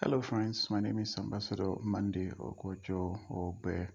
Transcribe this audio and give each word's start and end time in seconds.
Hello, 0.00 0.22
friends. 0.22 0.70
My 0.70 0.78
name 0.78 1.00
is 1.00 1.18
Ambassador 1.18 1.74
Monday 1.82 2.30
Ogojo 2.38 3.18
Ogbe. 3.32 3.88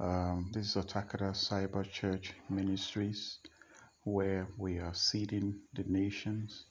Um, 0.00 0.50
this 0.54 0.74
is 0.74 0.82
Otakada 0.82 1.32
Cyber 1.34 1.84
Church 1.84 2.32
Ministries, 2.48 3.40
where 4.04 4.48
we 4.56 4.78
are 4.78 4.94
seeding 4.94 5.60
the 5.74 5.84
nations 5.86 6.64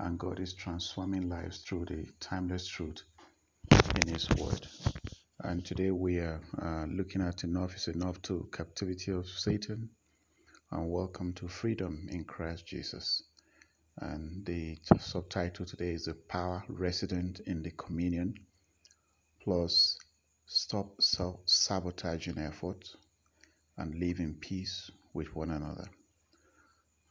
and 0.00 0.18
God 0.18 0.40
is 0.40 0.54
transforming 0.54 1.28
lives 1.28 1.58
through 1.58 1.84
the 1.84 2.04
timeless 2.18 2.66
truth 2.66 3.04
in 3.70 4.12
His 4.12 4.28
Word. 4.30 4.66
And 5.44 5.64
today 5.64 5.92
we 5.92 6.18
are 6.18 6.40
uh, 6.60 6.86
looking 6.86 7.22
at 7.22 7.44
enough 7.44 7.76
is 7.76 7.86
enough 7.86 8.20
to 8.22 8.48
captivity 8.52 9.12
of 9.12 9.28
Satan 9.28 9.88
and 10.72 10.90
welcome 10.90 11.32
to 11.34 11.46
freedom 11.46 12.08
in 12.10 12.24
Christ 12.24 12.66
Jesus. 12.66 13.22
And 13.98 14.44
the 14.44 14.76
subtitle 14.98 15.64
today 15.64 15.94
is 15.94 16.04
The 16.04 16.12
Power 16.12 16.62
Resident 16.68 17.40
in 17.40 17.62
the 17.62 17.70
Communion 17.70 18.34
plus 19.42 19.96
Stop 20.44 21.00
Self 21.00 21.40
Sabotaging 21.46 22.36
Efforts 22.36 22.94
and 23.78 23.94
Live 23.94 24.18
in 24.18 24.34
Peace 24.34 24.90
with 25.14 25.34
one 25.34 25.50
another. 25.50 25.88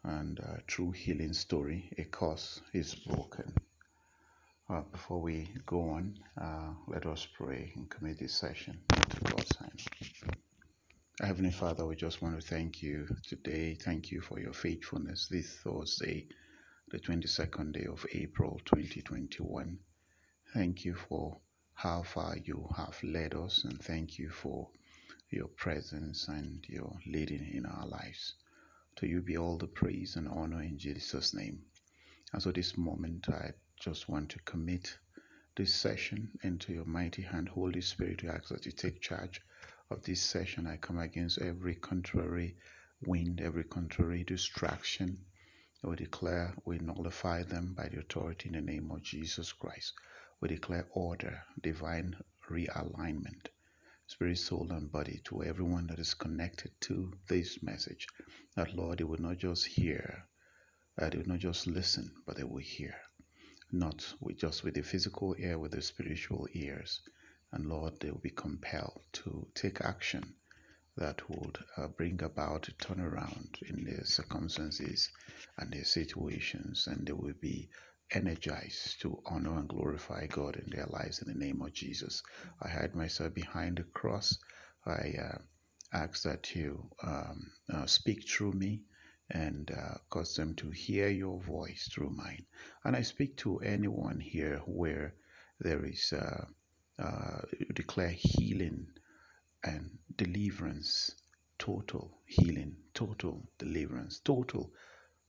And 0.03 0.39
uh, 0.39 0.57
True 0.67 0.91
Healing 0.91 1.33
Story, 1.33 1.91
a 1.97 2.03
curse 2.03 2.61
is 2.71 2.93
broken. 2.93 3.51
Uh, 4.69 4.81
before 4.91 5.21
we 5.21 5.49
go 5.65 5.89
on, 5.89 6.19
uh, 6.39 6.69
let 6.87 7.07
us 7.07 7.27
pray 7.35 7.71
and 7.75 7.89
commit 7.89 8.19
this 8.19 8.35
session 8.35 8.79
into 8.95 9.21
God's 9.21 9.57
hands. 9.57 9.87
Heavenly 11.19 11.51
Father, 11.51 11.83
we 11.87 11.95
just 11.95 12.21
want 12.21 12.39
to 12.39 12.47
thank 12.47 12.83
you 12.83 13.07
today. 13.27 13.73
Thank 13.73 14.11
you 14.11 14.21
for 14.21 14.39
your 14.39 14.53
faithfulness 14.53 15.27
this 15.27 15.49
Thursday 15.63 16.27
the 16.95 17.01
22nd 17.01 17.73
day 17.73 17.85
of 17.91 18.05
April 18.13 18.57
2021. 18.63 19.77
Thank 20.53 20.85
you 20.85 20.95
for 20.95 21.41
how 21.73 22.03
far 22.03 22.37
you 22.37 22.69
have 22.77 22.97
led 23.03 23.33
us, 23.33 23.65
and 23.65 23.81
thank 23.81 24.17
you 24.17 24.29
for 24.29 24.69
your 25.29 25.49
presence 25.49 26.29
and 26.29 26.63
your 26.69 26.97
leading 27.05 27.51
in 27.51 27.65
our 27.65 27.85
lives. 27.85 28.35
To 28.95 29.07
you 29.07 29.21
be 29.21 29.35
all 29.35 29.57
the 29.57 29.67
praise 29.67 30.15
and 30.15 30.29
honor 30.29 30.61
in 30.61 30.77
Jesus' 30.77 31.33
name. 31.33 31.63
And 32.31 32.41
so, 32.41 32.53
this 32.53 32.77
moment, 32.77 33.27
I 33.27 33.51
just 33.77 34.07
want 34.07 34.29
to 34.29 34.39
commit 34.43 34.97
this 35.57 35.75
session 35.75 36.29
into 36.43 36.71
your 36.71 36.85
mighty 36.85 37.23
hand, 37.23 37.49
Holy 37.49 37.81
Spirit. 37.81 38.23
We 38.23 38.29
ask 38.29 38.47
that 38.47 38.65
you 38.65 38.71
take 38.71 39.01
charge 39.01 39.41
of 39.91 40.01
this 40.03 40.21
session. 40.21 40.65
I 40.65 40.77
come 40.77 40.99
against 40.99 41.39
every 41.41 41.75
contrary 41.75 42.55
wind, 43.05 43.41
every 43.41 43.65
contrary 43.65 44.23
distraction 44.23 45.25
we 45.87 45.95
declare, 45.95 46.53
we 46.65 46.79
nullify 46.79 47.43
them 47.43 47.73
by 47.73 47.87
the 47.87 47.99
authority 47.99 48.49
in 48.49 48.55
the 48.55 48.61
name 48.61 48.89
of 48.89 49.03
Jesus 49.03 49.51
Christ. 49.51 49.93
We 50.41 50.47
declare 50.47 50.87
order, 50.91 51.43
divine 51.61 52.15
realignment, 52.49 53.47
spirit, 54.07 54.39
soul, 54.39 54.71
and 54.71 54.91
body 54.91 55.21
to 55.25 55.43
everyone 55.43 55.87
that 55.87 55.99
is 55.99 56.15
connected 56.15 56.71
to 56.81 57.13
this 57.27 57.61
message. 57.61 58.07
That, 58.55 58.75
Lord, 58.75 58.97
they 58.97 59.03
will 59.03 59.21
not 59.21 59.37
just 59.37 59.67
hear, 59.67 60.25
uh, 60.99 61.09
they 61.09 61.19
will 61.19 61.27
not 61.27 61.39
just 61.39 61.67
listen, 61.67 62.11
but 62.25 62.37
they 62.37 62.43
will 62.43 62.57
hear. 62.57 62.95
Not 63.71 64.11
with 64.19 64.37
just 64.37 64.63
with 64.63 64.73
the 64.73 64.81
physical 64.81 65.35
ear, 65.37 65.59
with 65.59 65.73
the 65.73 65.81
spiritual 65.83 66.47
ears. 66.53 67.01
And 67.51 67.67
Lord, 67.67 67.99
they 67.99 68.09
will 68.09 68.19
be 68.19 68.31
compelled 68.31 69.01
to 69.13 69.47
take 69.53 69.81
action 69.81 70.35
that 70.97 71.29
would 71.29 71.57
uh, 71.77 71.87
bring 71.87 72.21
about 72.23 72.67
a 72.67 72.71
turnaround 72.73 73.61
in 73.63 73.83
their 73.83 74.05
circumstances 74.05 75.09
and 75.57 75.71
their 75.71 75.83
situations, 75.83 76.87
and 76.87 77.05
they 77.05 77.13
will 77.13 77.33
be 77.41 77.69
energized 78.11 79.01
to 79.01 79.21
honor 79.25 79.57
and 79.57 79.67
glorify 79.67 80.27
God 80.27 80.55
in 80.55 80.69
their 80.69 80.85
lives 80.85 81.21
in 81.21 81.27
the 81.27 81.45
name 81.45 81.61
of 81.61 81.73
Jesus. 81.73 82.23
I 82.61 82.69
hide 82.69 82.95
myself 82.95 83.33
behind 83.33 83.77
the 83.77 83.83
cross. 83.83 84.37
I 84.85 85.15
uh, 85.19 85.37
ask 85.91 86.23
that 86.23 86.55
you 86.55 86.89
um, 87.03 87.51
uh, 87.73 87.85
speak 87.85 88.27
through 88.29 88.53
me 88.53 88.83
and 89.29 89.71
uh, 89.71 89.97
cause 90.09 90.35
them 90.35 90.53
to 90.55 90.69
hear 90.69 91.09
your 91.09 91.41
voice 91.41 91.89
through 91.91 92.11
mine. 92.11 92.45
And 92.83 92.95
I 92.95 93.01
speak 93.01 93.37
to 93.37 93.59
anyone 93.59 94.19
here 94.19 94.61
where 94.65 95.15
there 95.59 95.83
is 95.83 96.13
uh, 96.13 96.45
uh, 96.99 97.41
declare 97.73 98.13
healing 98.15 98.87
and 99.65 99.99
deliverance, 100.17 101.11
total 101.59 102.21
healing, 102.27 102.77
total 102.95 103.49
deliverance, 103.59 104.21
total 104.21 104.73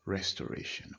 restoration 0.06 0.92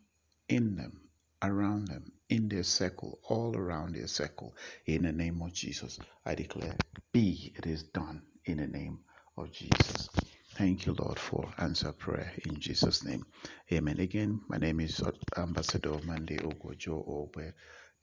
in 0.49 0.75
them, 0.77 1.09
around 1.43 1.87
them, 1.89 2.13
in 2.29 2.49
their 2.49 2.63
circle, 2.63 3.19
all 3.29 3.57
around 3.57 3.95
their 3.95 4.07
circle. 4.07 4.55
In 4.87 5.03
the 5.03 5.13
name 5.13 5.41
of 5.43 5.53
Jesus, 5.53 5.99
I 6.25 6.35
declare, 6.35 6.77
be 7.13 7.53
it 7.57 7.67
is 7.67 7.83
done 7.83 8.23
in 8.45 8.57
the 8.59 8.67
name 8.67 9.05
of 9.37 9.51
Jesus. 9.53 10.09
Thank 10.55 10.87
you, 10.87 10.93
Lord, 10.93 11.19
for 11.19 11.53
answer 11.59 11.93
prayer 11.93 12.33
in 12.45 12.59
Jesus' 12.59 13.05
name. 13.05 13.25
Amen. 13.73 13.99
Again, 13.99 14.41
my 14.49 14.57
name 14.57 14.81
is 14.81 15.03
Ambassador 15.37 15.99
Monday 16.05 16.37
Ogojo 16.37 17.07
Ogbe. 17.07 17.53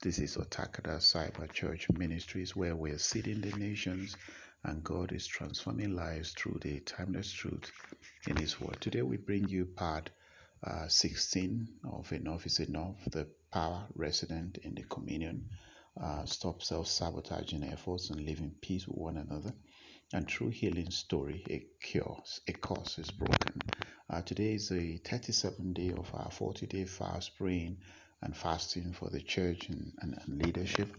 This 0.01 0.19
is 0.19 0.37
Otakada 0.37 0.97
Cyber 0.99 1.51
Church 1.53 1.89
Ministries, 1.91 2.55
where 2.55 2.75
we're 2.75 2.99
seeding 2.99 3.41
the 3.41 3.53
nations 3.57 4.17
and 4.65 4.83
God 4.83 5.11
is 5.11 5.27
transforming 5.27 5.95
lives 5.95 6.31
through 6.33 6.59
the 6.61 6.79
timeless 6.81 7.31
truth 7.31 7.71
in 8.27 8.35
His 8.35 8.59
Word. 8.59 8.81
Today 8.81 9.03
we 9.03 9.17
bring 9.17 9.47
you 9.47 9.65
part 9.65 10.09
uh, 10.63 10.87
16 10.87 11.67
of 11.91 12.11
Enough 12.11 12.45
is 12.47 12.59
Enough, 12.59 12.95
the 13.11 13.27
power 13.51 13.85
resident 13.95 14.57
in 14.63 14.73
the 14.73 14.83
communion. 14.83 15.45
Uh, 16.01 16.25
stop 16.25 16.63
self 16.63 16.87
sabotaging 16.87 17.63
efforts 17.63 18.09
and 18.09 18.25
live 18.25 18.39
in 18.39 18.51
peace 18.61 18.87
with 18.87 18.97
one 18.97 19.17
another. 19.17 19.53
And 20.13 20.27
through 20.27 20.49
healing 20.49 20.89
story, 20.89 21.43
a 21.49 21.65
cure, 21.85 22.21
a 22.47 22.53
curse 22.53 22.97
is 22.97 23.11
broken. 23.11 23.61
Uh, 24.09 24.21
today 24.21 24.53
is 24.55 24.69
the 24.69 24.99
37th 24.99 25.73
day 25.75 25.91
of 25.91 26.09
our 26.13 26.31
40 26.31 26.65
day 26.67 26.85
fast 26.85 27.37
praying 27.37 27.77
and 28.21 28.35
fasting 28.35 28.93
for 28.93 29.09
the 29.09 29.21
church 29.21 29.69
and, 29.69 29.93
and, 29.99 30.17
and 30.25 30.41
leadership. 30.43 30.89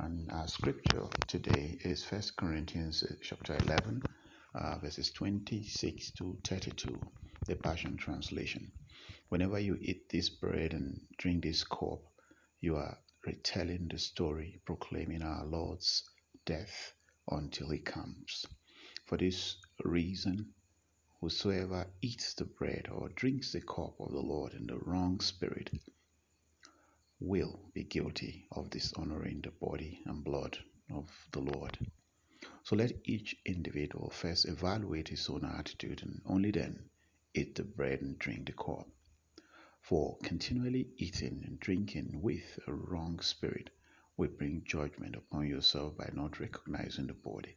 And 0.00 0.30
our 0.30 0.46
scripture 0.46 1.08
today 1.26 1.76
is 1.80 2.04
First 2.04 2.36
Corinthians 2.36 3.02
uh, 3.02 3.14
chapter 3.20 3.56
11, 3.66 4.00
uh, 4.54 4.78
verses 4.78 5.10
26 5.10 6.12
to 6.12 6.38
32, 6.44 7.00
the 7.46 7.56
Passion 7.56 7.96
Translation. 7.96 8.70
Whenever 9.28 9.58
you 9.58 9.76
eat 9.80 10.08
this 10.08 10.28
bread 10.28 10.72
and 10.72 11.00
drink 11.16 11.42
this 11.42 11.64
cup, 11.64 11.98
you 12.60 12.76
are 12.76 12.96
retelling 13.26 13.88
the 13.90 13.98
story, 13.98 14.60
proclaiming 14.64 15.22
our 15.22 15.44
Lord's 15.44 16.04
death 16.46 16.92
until 17.32 17.68
he 17.70 17.80
comes. 17.80 18.46
For 19.06 19.18
this 19.18 19.56
reason, 19.84 20.54
whosoever 21.20 21.88
eats 22.02 22.34
the 22.34 22.44
bread 22.44 22.86
or 22.88 23.08
drinks 23.16 23.50
the 23.50 23.62
cup 23.62 23.96
of 23.98 24.12
the 24.12 24.20
Lord 24.20 24.54
in 24.54 24.68
the 24.68 24.78
wrong 24.78 25.18
spirit 25.18 25.70
will 27.20 27.60
be 27.74 27.84
guilty 27.84 28.46
of 28.52 28.70
dishonoring 28.70 29.40
the 29.42 29.50
body 29.50 30.00
and 30.06 30.24
blood 30.24 30.58
of 30.92 31.10
the 31.32 31.40
Lord. 31.40 31.76
So 32.62 32.76
let 32.76 32.92
each 33.04 33.34
individual 33.44 34.10
first 34.10 34.46
evaluate 34.46 35.08
his 35.08 35.28
own 35.28 35.44
attitude 35.44 36.02
and 36.02 36.20
only 36.26 36.50
then 36.50 36.90
eat 37.34 37.54
the 37.54 37.64
bread 37.64 38.02
and 38.02 38.18
drink 38.18 38.46
the 38.46 38.52
cup. 38.52 38.86
For 39.82 40.18
continually 40.22 40.90
eating 40.98 41.42
and 41.46 41.58
drinking 41.58 42.20
with 42.20 42.58
a 42.66 42.72
wrong 42.72 43.20
spirit 43.20 43.70
will 44.16 44.28
bring 44.28 44.62
judgment 44.64 45.16
upon 45.16 45.48
yourself 45.48 45.96
by 45.96 46.10
not 46.12 46.40
recognizing 46.40 47.06
the 47.06 47.14
body. 47.14 47.56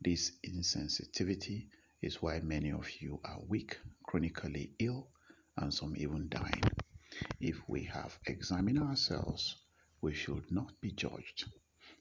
This 0.00 0.32
insensitivity 0.46 1.68
is 2.00 2.22
why 2.22 2.40
many 2.40 2.72
of 2.72 2.88
you 3.00 3.20
are 3.24 3.40
weak, 3.46 3.78
chronically 4.04 4.72
ill, 4.78 5.10
and 5.56 5.72
some 5.72 5.94
even 5.96 6.28
dying. 6.28 6.62
If 7.44 7.68
we 7.68 7.82
have 7.86 8.20
examined 8.24 8.78
ourselves, 8.78 9.56
we 10.00 10.14
should 10.14 10.52
not 10.52 10.80
be 10.80 10.92
judged. 10.92 11.50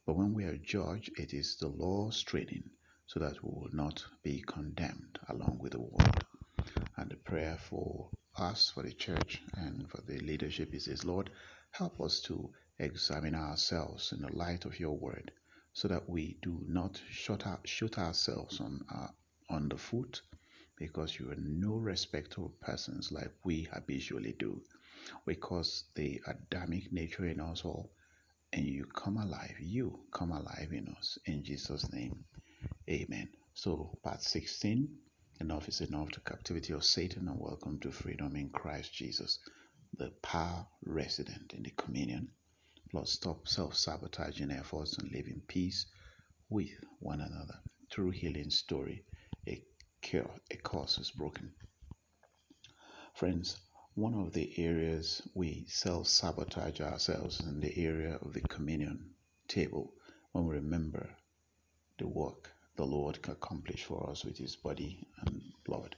But 0.05 0.15
when 0.15 0.35
we 0.35 0.43
are 0.43 0.55
judged, 0.57 1.19
it 1.19 1.33
is 1.33 1.55
the 1.55 1.67
law's 1.67 2.21
training 2.21 2.69
so 3.07 3.19
that 3.21 3.43
we 3.43 3.49
will 3.49 3.73
not 3.73 4.05
be 4.21 4.43
condemned 4.45 5.17
along 5.29 5.57
with 5.57 5.71
the 5.71 5.81
world. 5.81 6.25
And 6.95 7.09
the 7.09 7.15
prayer 7.15 7.57
for 7.57 8.11
us, 8.37 8.69
for 8.69 8.83
the 8.83 8.93
church, 8.93 9.41
and 9.55 9.89
for 9.89 10.01
the 10.01 10.19
leadership 10.19 10.75
is 10.75 10.85
this 10.85 11.03
Lord, 11.03 11.31
help 11.71 11.99
us 11.99 12.21
to 12.25 12.53
examine 12.77 13.33
ourselves 13.33 14.11
in 14.11 14.21
the 14.21 14.31
light 14.37 14.65
of 14.65 14.79
your 14.79 14.95
word 14.95 15.31
so 15.73 15.87
that 15.87 16.07
we 16.07 16.37
do 16.43 16.63
not 16.67 17.01
shoot, 17.09 17.47
our, 17.47 17.59
shoot 17.65 17.97
ourselves 17.97 18.61
on, 18.61 18.85
our, 18.91 19.05
uh, 19.49 19.53
on 19.55 19.69
the 19.69 19.77
foot 19.77 20.21
because 20.77 21.19
you 21.19 21.31
are 21.31 21.35
no 21.35 21.77
respecter 21.77 22.45
of 22.45 22.59
persons 22.61 23.11
like 23.11 23.31
we 23.43 23.63
habitually 23.73 24.35
do 24.37 24.61
because 25.25 25.85
the 25.95 26.21
Adamic 26.27 26.91
nature 26.93 27.25
in 27.27 27.39
us 27.41 27.65
all, 27.65 27.91
and 28.53 28.65
you 28.65 28.85
come 28.85 29.17
alive. 29.17 29.55
You 29.61 30.01
come 30.13 30.31
alive 30.31 30.69
in 30.73 30.89
us. 30.97 31.17
In 31.25 31.43
Jesus' 31.43 31.91
name, 31.93 32.25
amen. 32.89 33.29
So, 33.55 33.97
part 34.03 34.23
16 34.23 34.89
enough 35.41 35.67
is 35.69 35.81
enough 35.81 36.11
to 36.11 36.21
captivity 36.21 36.73
of 36.73 36.85
Satan, 36.85 37.27
and 37.29 37.39
welcome 37.39 37.79
to 37.81 37.91
freedom 37.91 38.35
in 38.37 38.49
Christ 38.51 38.93
Jesus, 38.93 39.39
the 39.97 40.11
power 40.23 40.67
resident 40.85 41.53
in 41.53 41.63
the 41.63 41.71
communion. 41.71 42.29
plus 42.91 43.11
stop 43.11 43.47
self 43.47 43.75
sabotaging 43.75 44.51
efforts 44.51 44.97
and 44.97 45.11
live 45.11 45.27
in 45.27 45.41
peace 45.47 45.87
with 46.49 46.69
one 46.99 47.21
another. 47.21 47.59
True 47.91 48.11
healing 48.11 48.51
story, 48.51 49.05
a 49.47 49.63
cure, 50.01 50.29
a 50.51 50.57
curse 50.57 50.99
is 50.99 51.11
broken. 51.11 51.53
Friends, 53.15 53.57
one 53.95 54.13
of 54.13 54.31
the 54.31 54.57
areas 54.57 55.21
we 55.33 55.65
self 55.67 56.07
sabotage 56.07 56.79
ourselves 56.79 57.41
is 57.41 57.47
in 57.47 57.59
the 57.59 57.77
area 57.77 58.17
of 58.21 58.31
the 58.31 58.39
communion 58.39 59.13
table 59.49 59.93
when 60.31 60.45
we 60.45 60.55
remember 60.55 61.09
the 61.97 62.07
work 62.07 62.49
the 62.77 62.85
Lord 62.85 63.19
accomplished 63.27 63.83
for 63.83 64.09
us 64.09 64.23
with 64.23 64.37
His 64.37 64.55
body 64.55 65.05
and 65.19 65.41
blood. 65.65 65.97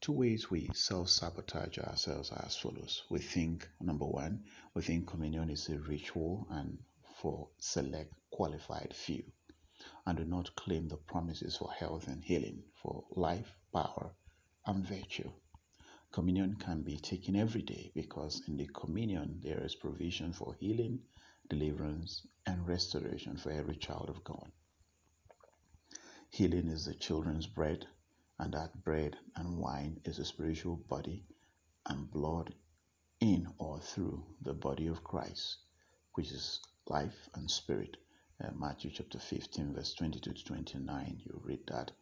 Two 0.00 0.12
ways 0.12 0.48
we 0.48 0.70
self 0.74 1.08
sabotage 1.08 1.76
ourselves 1.78 2.30
are 2.30 2.44
as 2.46 2.56
follows. 2.56 3.02
We 3.10 3.18
think, 3.18 3.68
number 3.80 4.06
one, 4.06 4.44
we 4.72 4.82
think 4.82 5.08
communion 5.08 5.50
is 5.50 5.68
a 5.70 5.80
ritual 5.80 6.46
and 6.50 6.78
for 7.16 7.48
select 7.58 8.14
qualified 8.30 8.94
few, 8.94 9.24
and 10.06 10.18
do 10.18 10.24
not 10.24 10.54
claim 10.54 10.86
the 10.86 10.98
promises 10.98 11.56
for 11.56 11.72
health 11.72 12.06
and 12.06 12.22
healing, 12.22 12.62
for 12.80 13.04
life, 13.16 13.56
power, 13.72 14.12
and 14.66 14.86
virtue. 14.86 15.32
Communion 16.12 16.54
can 16.56 16.82
be 16.82 16.98
taken 16.98 17.34
every 17.36 17.62
day 17.62 17.90
because 17.94 18.42
in 18.46 18.58
the 18.58 18.66
communion 18.66 19.40
there 19.42 19.64
is 19.64 19.74
provision 19.74 20.32
for 20.32 20.54
healing, 20.60 21.00
deliverance, 21.48 22.26
and 22.46 22.68
restoration 22.68 23.38
for 23.38 23.50
every 23.50 23.76
child 23.76 24.10
of 24.10 24.22
God. 24.22 24.52
Healing 26.28 26.68
is 26.68 26.84
the 26.84 26.94
children's 26.94 27.46
bread, 27.46 27.86
and 28.38 28.52
that 28.52 28.84
bread 28.84 29.16
and 29.36 29.58
wine 29.58 30.00
is 30.04 30.18
the 30.18 30.24
spiritual 30.26 30.76
body 30.76 31.24
and 31.86 32.10
blood 32.10 32.54
in 33.20 33.46
or 33.58 33.80
through 33.80 34.26
the 34.42 34.52
body 34.52 34.88
of 34.88 35.04
Christ, 35.04 35.58
which 36.14 36.30
is 36.30 36.60
life 36.88 37.30
and 37.34 37.50
spirit. 37.50 37.96
Uh, 38.42 38.50
Matthew 38.54 38.90
chapter 38.90 39.18
15, 39.18 39.74
verse 39.74 39.94
22 39.94 40.32
to 40.34 40.44
29, 40.44 41.22
you 41.24 41.40
read 41.42 41.66
that. 41.68 41.92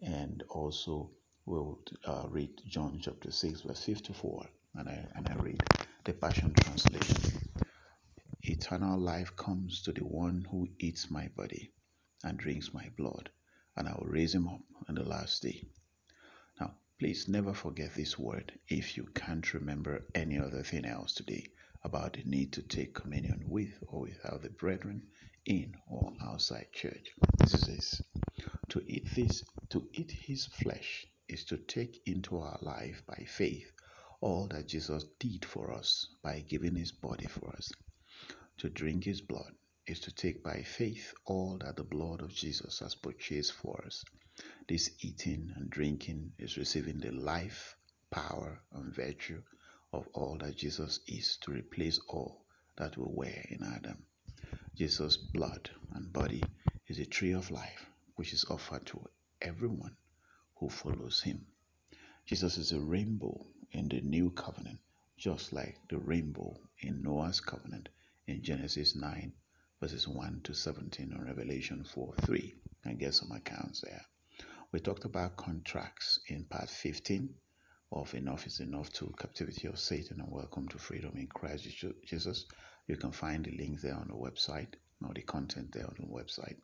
And 0.00 0.42
also, 0.48 1.10
we'll 1.48 1.78
uh, 2.04 2.26
read 2.28 2.50
John 2.66 2.98
chapter 3.00 3.30
6, 3.30 3.62
verse 3.62 3.82
54, 3.82 4.44
and 4.74 4.86
I, 4.86 5.08
and 5.14 5.26
I 5.30 5.34
read 5.42 5.62
the 6.04 6.12
Passion 6.12 6.52
Translation. 6.52 7.40
Eternal 8.42 8.98
life 8.98 9.34
comes 9.34 9.80
to 9.82 9.92
the 9.92 10.04
one 10.04 10.46
who 10.50 10.68
eats 10.78 11.10
my 11.10 11.28
body 11.36 11.72
and 12.22 12.36
drinks 12.38 12.74
my 12.74 12.90
blood, 12.98 13.30
and 13.76 13.88
I 13.88 13.92
will 13.92 14.08
raise 14.08 14.34
him 14.34 14.46
up 14.46 14.60
on 14.90 14.96
the 14.96 15.04
last 15.04 15.42
day. 15.42 15.62
Now, 16.60 16.74
please 16.98 17.28
never 17.28 17.54
forget 17.54 17.94
this 17.94 18.18
word 18.18 18.52
if 18.68 18.98
you 18.98 19.06
can't 19.14 19.54
remember 19.54 20.04
any 20.14 20.38
other 20.38 20.62
thing 20.62 20.84
else 20.84 21.14
today 21.14 21.46
about 21.82 22.12
the 22.12 22.24
need 22.24 22.52
to 22.52 22.62
take 22.62 22.94
communion 22.94 23.44
with 23.46 23.72
or 23.86 24.02
without 24.02 24.42
the 24.42 24.50
brethren 24.50 25.02
in 25.46 25.74
or 25.88 26.12
outside 26.22 26.66
church. 26.74 27.14
This 27.38 27.54
is 27.54 27.62
this. 27.62 28.02
To 28.68 28.82
eat 28.86 29.06
this, 29.14 29.44
to 29.70 29.88
eat 29.94 30.10
his 30.10 30.44
flesh 30.44 31.06
is 31.28 31.44
to 31.44 31.56
take 31.56 32.00
into 32.06 32.38
our 32.38 32.58
life 32.62 33.02
by 33.06 33.24
faith 33.26 33.70
all 34.20 34.48
that 34.48 34.66
Jesus 34.66 35.04
did 35.18 35.44
for 35.44 35.72
us 35.72 36.08
by 36.22 36.40
giving 36.40 36.74
his 36.74 36.92
body 36.92 37.26
for 37.26 37.50
us. 37.50 37.70
To 38.58 38.68
drink 38.68 39.04
his 39.04 39.20
blood 39.20 39.52
is 39.86 40.00
to 40.00 40.12
take 40.12 40.42
by 40.42 40.62
faith 40.62 41.14
all 41.24 41.58
that 41.64 41.76
the 41.76 41.84
blood 41.84 42.22
of 42.22 42.34
Jesus 42.34 42.80
has 42.80 42.94
purchased 42.94 43.52
for 43.52 43.82
us. 43.86 44.04
This 44.68 44.90
eating 45.00 45.52
and 45.56 45.70
drinking 45.70 46.32
is 46.38 46.56
receiving 46.56 46.98
the 46.98 47.12
life, 47.12 47.76
power, 48.10 48.60
and 48.72 48.94
virtue 48.94 49.42
of 49.92 50.06
all 50.14 50.36
that 50.40 50.56
Jesus 50.56 51.00
is 51.06 51.36
to 51.42 51.52
replace 51.52 52.00
all 52.08 52.44
that 52.76 52.96
we 52.96 53.04
were 53.08 53.42
in 53.50 53.62
Adam. 53.62 54.04
Jesus' 54.74 55.16
blood 55.16 55.70
and 55.94 56.12
body 56.12 56.42
is 56.88 56.98
a 56.98 57.06
tree 57.06 57.32
of 57.32 57.50
life 57.50 57.90
which 58.16 58.32
is 58.32 58.44
offered 58.50 58.86
to 58.86 59.00
everyone 59.40 59.96
who 60.58 60.68
follows 60.68 61.22
him. 61.22 61.46
Jesus 62.26 62.58
is 62.58 62.72
a 62.72 62.80
rainbow 62.80 63.46
in 63.70 63.88
the 63.88 64.00
new 64.00 64.30
covenant, 64.30 64.80
just 65.16 65.52
like 65.52 65.78
the 65.88 65.98
rainbow 65.98 66.56
in 66.80 67.02
Noah's 67.02 67.40
covenant 67.40 67.88
in 68.26 68.42
Genesis 68.42 68.94
9, 68.94 69.32
verses 69.80 70.08
1 70.08 70.40
to 70.44 70.54
17, 70.54 71.14
or 71.14 71.24
Revelation 71.24 71.84
4 71.84 72.14
3, 72.22 72.54
I 72.86 72.92
get 72.94 73.14
some 73.14 73.32
accounts 73.32 73.82
there. 73.82 74.04
We 74.72 74.80
talked 74.80 75.04
about 75.04 75.36
contracts 75.36 76.20
in 76.26 76.44
part 76.44 76.68
15 76.68 77.34
of 77.90 78.12
Enough 78.14 78.46
is 78.46 78.60
Enough 78.60 78.92
to 78.94 79.14
Captivity 79.18 79.66
of 79.66 79.78
Satan 79.78 80.20
and 80.20 80.30
Welcome 80.30 80.68
to 80.68 80.78
Freedom 80.78 81.12
in 81.16 81.26
Christ 81.26 81.66
Jesus. 82.04 82.44
You 82.86 82.96
can 82.96 83.12
find 83.12 83.44
the 83.44 83.52
link 83.52 83.80
there 83.80 83.94
on 83.94 84.08
the 84.08 84.14
website 84.14 84.74
or 85.02 85.14
the 85.14 85.22
content 85.22 85.72
there 85.72 85.86
on 85.86 85.96
the 85.98 86.06
website. 86.06 86.56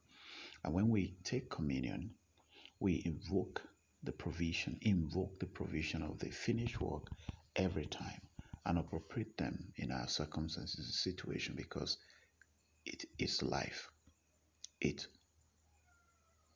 And 0.62 0.74
when 0.74 0.88
we 0.88 1.16
take 1.24 1.48
communion, 1.48 2.10
we 2.78 3.02
invoke 3.06 3.62
the 4.04 4.12
provision, 4.12 4.78
invoke 4.82 5.38
the 5.38 5.46
provision 5.46 6.02
of 6.02 6.18
the 6.18 6.30
finished 6.30 6.80
work 6.80 7.10
every 7.56 7.86
time 7.86 8.20
and 8.66 8.78
appropriate 8.78 9.36
them 9.36 9.72
in 9.76 9.90
our 9.92 10.08
circumstances 10.08 10.86
and 10.86 10.94
situation 10.94 11.54
because 11.56 11.98
it 12.86 13.04
is 13.18 13.42
life. 13.42 13.90
It 14.80 15.06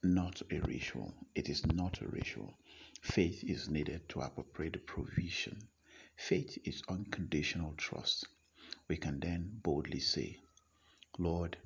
not 0.03 0.43
a 0.53 0.61
ritual. 0.61 1.13
It 1.35 1.49
is 1.49 1.67
not 1.67 2.01
a 2.01 2.09
ritual. 2.09 2.55
Faith 3.03 3.43
is 3.45 3.69
needed 3.69 4.09
to 4.11 4.21
appropriate 4.21 4.75
the 4.75 4.79
provision. 4.79 5.69
Faith 6.17 6.59
is 6.65 6.83
unconditional 6.89 7.75
trust. 7.77 8.27
We 8.89 8.97
can 8.97 9.19
then 9.21 9.51
boldly 9.63 10.01
say, 10.01 10.41
Lord, 11.19 11.57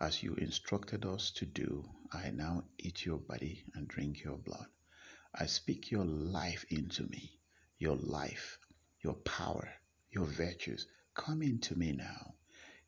as 0.00 0.22
you 0.22 0.34
instructed 0.34 1.04
us 1.04 1.30
to 1.32 1.46
do, 1.46 1.88
I 2.12 2.30
now 2.30 2.64
eat 2.78 3.04
your 3.04 3.18
body 3.18 3.64
and 3.74 3.88
drink 3.88 4.22
your 4.22 4.36
blood. 4.36 4.66
I 5.34 5.46
speak 5.46 5.90
your 5.90 6.04
life 6.04 6.64
into 6.68 7.04
me, 7.04 7.38
your 7.78 7.96
life, 7.96 8.58
your 9.02 9.14
power, 9.14 9.72
your 10.10 10.26
virtues. 10.26 10.86
Come 11.14 11.42
into 11.42 11.74
me 11.76 11.92
now. 11.92 12.34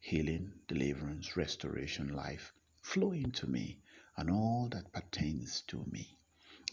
Healing, 0.01 0.53
deliverance, 0.69 1.37
restoration, 1.37 2.09
life, 2.09 2.53
flow 2.83 3.13
into 3.13 3.47
me 3.47 3.81
and 4.17 4.31
all 4.31 4.69
that 4.73 4.93
pertains 4.93 5.63
to 5.69 5.85
me. 5.91 6.19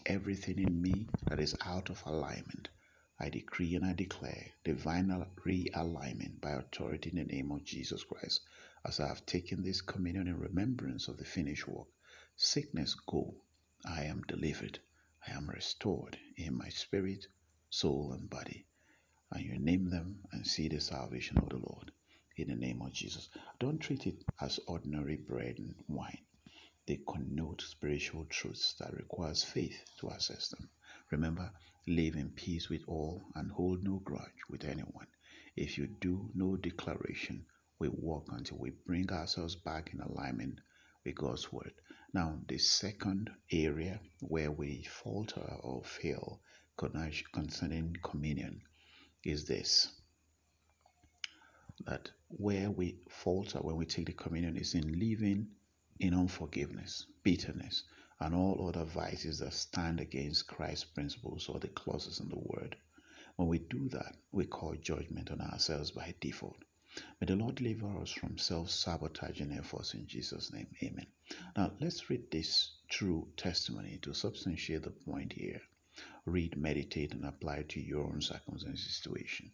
Everything 0.04 0.58
in 0.58 0.82
me 0.82 1.08
that 1.28 1.40
is 1.40 1.56
out 1.64 1.88
of 1.88 2.02
alignment, 2.04 2.68
I 3.18 3.30
decree 3.30 3.74
and 3.74 3.84
I 3.84 3.94
declare 3.94 4.50
divine 4.64 5.08
realignment 5.46 6.40
by 6.40 6.50
authority 6.50 7.10
in 7.10 7.16
the 7.16 7.24
name 7.24 7.50
of 7.50 7.64
Jesus 7.64 8.04
Christ. 8.04 8.40
As 8.84 9.00
I 9.00 9.08
have 9.08 9.24
taken 9.24 9.62
this 9.62 9.80
communion 9.80 10.28
in 10.28 10.38
remembrance 10.38 11.08
of 11.08 11.16
the 11.16 11.24
finished 11.24 11.66
work, 11.66 11.88
sickness 12.36 12.94
go, 13.06 13.34
I 13.84 14.04
am 14.04 14.22
delivered, 14.28 14.80
I 15.26 15.32
am 15.32 15.48
restored 15.48 16.18
in 16.36 16.56
my 16.56 16.68
spirit, 16.70 17.26
soul, 17.70 18.12
and 18.12 18.28
body. 18.28 18.66
And 19.30 19.44
you 19.44 19.58
name 19.58 19.90
them 19.90 20.20
and 20.32 20.46
see 20.46 20.68
the 20.68 20.80
salvation 20.80 21.38
of 21.38 21.48
the 21.48 21.58
Lord 21.58 21.92
in 22.36 22.48
the 22.48 22.56
name 22.56 22.82
of 22.82 22.92
Jesus. 22.92 23.28
Don't 23.60 23.78
treat 23.78 24.06
it 24.06 24.24
as 24.40 24.58
ordinary 24.66 25.16
bread 25.16 25.58
and 25.58 25.74
wine. 25.88 26.24
They 26.86 26.98
connote 27.08 27.62
spiritual 27.62 28.24
truths 28.26 28.74
that 28.80 28.94
requires 28.94 29.44
faith 29.44 29.78
to 30.00 30.10
access 30.10 30.48
them. 30.48 30.68
Remember, 31.10 31.52
live 31.86 32.16
in 32.16 32.30
peace 32.30 32.68
with 32.68 32.82
all 32.88 33.22
and 33.36 33.50
hold 33.52 33.84
no 33.84 34.00
grudge 34.00 34.42
with 34.50 34.64
anyone. 34.64 35.06
If 35.56 35.78
you 35.78 35.86
do 35.86 36.30
no 36.34 36.56
declaration, 36.56 37.46
we 37.78 37.88
walk 37.88 38.26
until 38.32 38.58
we 38.58 38.70
bring 38.70 39.10
ourselves 39.12 39.54
back 39.56 39.92
in 39.94 40.00
alignment 40.00 40.60
with 41.04 41.14
God's 41.14 41.52
word. 41.52 41.72
Now, 42.14 42.38
the 42.46 42.58
second 42.58 43.30
area 43.50 43.98
where 44.20 44.50
we 44.50 44.82
falter 44.82 45.40
or 45.40 45.82
fail 45.82 46.42
concerning 46.76 47.96
communion 48.02 48.62
is 49.24 49.46
this 49.46 49.88
that 51.86 52.10
where 52.28 52.70
we 52.70 52.98
falter 53.08 53.60
when 53.60 53.76
we 53.76 53.86
take 53.86 54.06
the 54.06 54.12
communion 54.12 54.56
is 54.56 54.74
in 54.74 54.98
living 54.98 55.48
in 56.00 56.12
unforgiveness, 56.12 57.06
bitterness, 57.22 57.84
and 58.20 58.34
all 58.34 58.68
other 58.68 58.84
vices 58.84 59.38
that 59.38 59.54
stand 59.54 59.98
against 59.98 60.46
Christ's 60.46 60.84
principles 60.84 61.48
or 61.48 61.58
the 61.60 61.68
clauses 61.68 62.20
in 62.20 62.28
the 62.28 62.38
word. 62.38 62.76
When 63.36 63.48
we 63.48 63.58
do 63.58 63.88
that, 63.88 64.16
we 64.32 64.44
call 64.46 64.74
judgment 64.76 65.30
on 65.30 65.40
ourselves 65.40 65.90
by 65.90 66.14
default. 66.20 66.62
May 67.20 67.26
the 67.26 67.36
Lord 67.36 67.54
deliver 67.54 67.98
us 68.00 68.10
from 68.10 68.36
self 68.36 68.68
sabotaging 68.68 69.52
efforts 69.52 69.94
in 69.94 70.06
Jesus' 70.06 70.52
name. 70.52 70.66
Amen. 70.82 71.06
Now, 71.56 71.72
let's 71.80 72.10
read 72.10 72.30
this 72.30 72.72
true 72.90 73.28
testimony 73.36 73.98
to 74.02 74.12
substantiate 74.12 74.82
the 74.82 74.90
point 74.90 75.32
here. 75.32 75.62
Read, 76.26 76.56
meditate, 76.56 77.12
and 77.12 77.24
apply 77.24 77.62
to 77.62 77.80
your 77.80 78.04
own 78.04 78.20
circumstance 78.20 78.82
situation. 78.82 79.52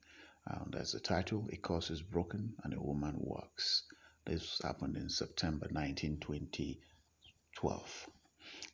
Um, 0.48 0.70
that's 0.72 0.92
the 0.92 1.00
title. 1.00 1.48
A 1.52 1.56
curse 1.56 1.90
is 1.90 2.02
broken 2.02 2.54
and 2.64 2.74
a 2.74 2.82
woman 2.82 3.14
walks. 3.18 3.84
This 4.24 4.60
happened 4.62 4.96
in 4.96 5.08
September 5.08 5.68
19, 5.70 6.18
2012. 6.18 8.10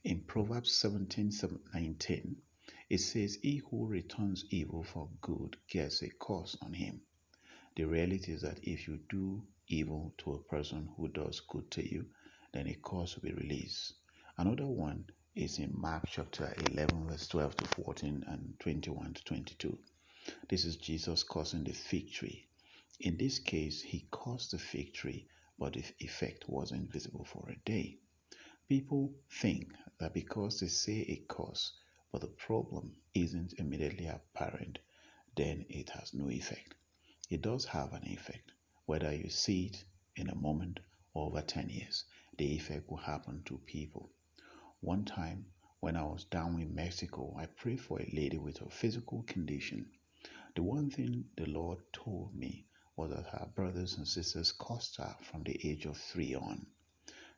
In 0.04 0.20
Proverbs 0.22 0.72
17, 0.72 1.32
19, 1.74 2.36
it 2.88 2.98
says, 2.98 3.38
He 3.42 3.58
who 3.58 3.86
returns 3.86 4.44
evil 4.50 4.84
for 4.84 5.10
good 5.20 5.58
gets 5.68 6.02
a 6.02 6.08
curse 6.08 6.56
on 6.62 6.72
him. 6.72 7.02
The 7.76 7.84
reality 7.84 8.32
is 8.32 8.42
that 8.42 8.60
if 8.62 8.86
you 8.86 9.00
do 9.10 9.42
evil 9.66 10.14
to 10.18 10.34
a 10.34 10.42
person 10.44 10.88
who 10.96 11.08
does 11.08 11.40
good 11.40 11.70
to 11.72 11.82
you, 11.82 12.06
then 12.52 12.68
a 12.68 12.74
curse 12.74 13.16
will 13.16 13.22
be 13.22 13.34
released. 13.34 13.94
Another 14.38 14.66
one 14.66 15.06
is 15.34 15.58
in 15.58 15.72
Mark 15.74 16.04
chapter 16.08 16.54
11, 16.70 17.08
verse 17.08 17.26
12 17.26 17.56
to 17.56 17.64
14 17.82 18.24
and 18.28 18.54
21 18.60 19.14
to 19.14 19.24
22. 19.24 19.76
This 20.48 20.64
is 20.64 20.76
Jesus 20.76 21.24
causing 21.24 21.64
the 21.64 21.72
fig 21.72 22.12
tree. 22.12 22.46
In 23.00 23.16
this 23.16 23.40
case, 23.40 23.82
he 23.82 24.06
caused 24.12 24.52
the 24.52 24.58
fig 24.58 24.94
tree, 24.94 25.26
but 25.58 25.72
the 25.72 25.84
effect 25.98 26.48
wasn't 26.48 26.92
visible 26.92 27.24
for 27.24 27.48
a 27.48 27.56
day. 27.68 27.98
People 28.68 29.12
think 29.28 29.72
that 29.98 30.14
because 30.14 30.60
they 30.60 30.68
say 30.68 31.04
a 31.08 31.24
curse, 31.28 31.72
but 32.12 32.20
the 32.20 32.28
problem 32.28 32.94
isn't 33.14 33.54
immediately 33.54 34.06
apparent, 34.06 34.78
then 35.34 35.66
it 35.68 35.90
has 35.90 36.14
no 36.14 36.30
effect. 36.30 36.76
It 37.30 37.40
does 37.40 37.64
have 37.64 37.94
an 37.94 38.06
effect, 38.06 38.52
whether 38.84 39.12
you 39.12 39.30
see 39.30 39.66
it 39.66 39.84
in 40.14 40.28
a 40.28 40.34
moment 40.36 40.80
or 41.14 41.26
over 41.26 41.40
10 41.40 41.70
years, 41.70 42.04
the 42.36 42.44
effect 42.44 42.88
will 42.88 42.98
happen 42.98 43.42
to 43.44 43.58
people. 43.58 44.10
One 44.80 45.04
time, 45.06 45.46
when 45.80 45.96
I 45.96 46.04
was 46.04 46.24
down 46.24 46.60
in 46.60 46.74
Mexico, 46.74 47.34
I 47.36 47.46
prayed 47.46 47.80
for 47.80 47.98
a 47.98 48.10
lady 48.12 48.36
with 48.36 48.60
a 48.60 48.68
physical 48.68 49.22
condition. 49.22 49.90
The 50.54 50.62
one 50.62 50.90
thing 50.90 51.24
the 51.36 51.46
Lord 51.46 51.78
told 51.92 52.34
me 52.34 52.66
was 52.94 53.10
that 53.10 53.26
her 53.26 53.50
brothers 53.54 53.96
and 53.96 54.06
sisters 54.06 54.52
cursed 54.52 54.98
her 54.98 55.16
from 55.22 55.42
the 55.44 55.58
age 55.68 55.86
of 55.86 55.96
three 55.96 56.34
on. 56.34 56.66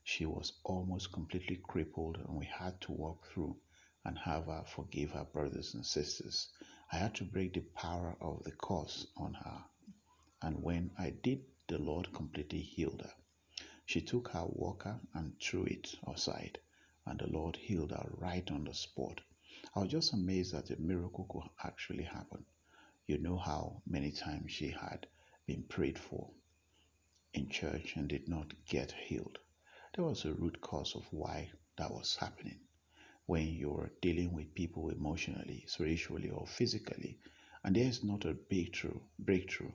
She 0.03 0.27
was 0.27 0.53
almost 0.65 1.13
completely 1.13 1.57
crippled, 1.63 2.17
and 2.19 2.37
we 2.37 2.47
had 2.47 2.81
to 2.83 2.93
walk 2.93 3.25
through 3.29 3.57
and 4.05 4.19
have 4.19 4.47
her 4.47 4.65
forgive 4.65 5.13
her 5.13 5.25
brothers 5.25 5.75
and 5.75 5.87
sisters. 5.87 6.49
I 6.93 6.97
had 6.97 7.15
to 7.15 7.25
break 7.25 7.55
the 7.55 7.61
power 7.61 8.17
of 8.21 8.43
the 8.45 8.53
curse 8.53 9.07
on 9.17 9.35
her 9.35 9.65
and 10.43 10.63
when 10.63 10.91
I 10.99 11.11
did, 11.11 11.45
the 11.69 11.79
Lord 11.79 12.13
completely 12.13 12.61
healed 12.61 13.03
her. 13.03 13.15
She 13.85 14.01
took 14.01 14.29
her 14.29 14.45
walker 14.45 15.01
and 15.15 15.39
threw 15.41 15.65
it 15.65 15.95
aside, 16.07 16.59
and 17.05 17.19
the 17.19 17.29
Lord 17.29 17.57
healed 17.57 17.93
her 17.93 18.09
right 18.19 18.51
on 18.51 18.65
the 18.65 18.75
spot. 18.75 19.21
I 19.75 19.81
was 19.81 19.91
just 19.91 20.13
amazed 20.13 20.53
that 20.53 20.71
a 20.71 20.81
miracle 20.81 21.25
could 21.31 21.49
actually 21.65 22.05
happen. 22.05 22.45
You 23.07 23.19
know 23.19 23.39
how 23.39 23.83
many 23.87 24.11
times 24.11 24.53
she 24.53 24.71
had 24.71 25.07
been 25.47 25.63
prayed 25.63 25.99
for 25.99 26.31
in 27.33 27.49
church 27.49 27.95
and 27.97 28.09
did 28.09 28.29
not 28.29 28.53
get 28.67 28.93
healed. 28.93 29.39
There 29.95 30.05
was 30.05 30.25
a 30.25 30.33
root 30.33 30.61
cause 30.61 30.95
of 30.95 31.07
why 31.13 31.51
that 31.77 31.91
was 31.93 32.17
happening. 32.17 32.59
When 33.27 33.49
you're 33.49 33.93
dealing 34.01 34.33
with 34.33 34.55
people 34.55 34.89
emotionally, 34.91 35.65
spiritually, 35.67 36.31
or 36.31 36.47
physically, 36.47 37.19
and 37.63 37.77
there 37.77 37.87
is 37.87 38.03
not 38.03 38.25
a 38.25 38.35
breakthrough, 38.35 39.01
breakthrough, 39.19 39.73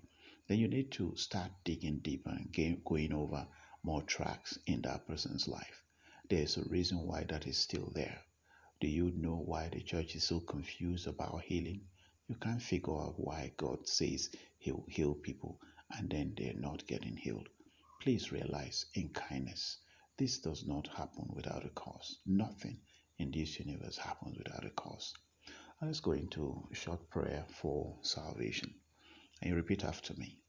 then 0.51 0.59
you 0.59 0.67
need 0.67 0.91
to 0.91 1.15
start 1.15 1.49
digging 1.63 1.99
deeper 1.99 2.29
and 2.29 2.83
going 2.83 3.13
over 3.13 3.47
more 3.83 4.01
tracks 4.01 4.59
in 4.65 4.81
that 4.81 5.07
person's 5.07 5.47
life. 5.47 5.81
There's 6.29 6.57
a 6.57 6.67
reason 6.67 7.07
why 7.07 7.23
that 7.29 7.47
is 7.47 7.57
still 7.57 7.89
there. 7.95 8.19
Do 8.81 8.87
you 8.89 9.11
know 9.15 9.37
why 9.37 9.69
the 9.69 9.79
church 9.79 10.13
is 10.13 10.25
so 10.25 10.41
confused 10.41 11.07
about 11.07 11.43
healing? 11.43 11.87
You 12.27 12.35
can't 12.35 12.61
figure 12.61 12.99
out 13.01 13.13
why 13.17 13.53
God 13.55 13.87
says 13.87 14.29
He'll 14.57 14.83
heal 14.89 15.13
people 15.13 15.57
and 15.97 16.09
then 16.09 16.33
they're 16.35 16.53
not 16.53 16.85
getting 16.85 17.15
healed. 17.15 17.47
Please 18.01 18.33
realize 18.33 18.87
in 18.93 19.07
kindness, 19.07 19.77
this 20.17 20.39
does 20.39 20.67
not 20.67 20.85
happen 20.87 21.29
without 21.33 21.65
a 21.65 21.69
cause. 21.69 22.17
Nothing 22.25 22.81
in 23.19 23.31
this 23.31 23.57
universe 23.57 23.97
happens 23.97 24.37
without 24.37 24.65
a 24.65 24.69
cause. 24.71 25.13
Let's 25.81 26.01
go 26.01 26.11
into 26.11 26.67
a 26.69 26.75
short 26.75 27.09
prayer 27.09 27.45
for 27.47 27.95
salvation. 28.01 28.80
And 29.41 29.51
you 29.51 29.55
repeat 29.57 29.85
after 29.85 30.13
me. 30.15 30.39